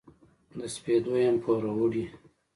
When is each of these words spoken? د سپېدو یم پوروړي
د 0.59 0.59
سپېدو 0.75 1.13
یم 1.23 1.35
پوروړي 1.43 2.05